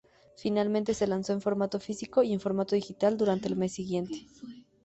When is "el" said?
3.49-3.55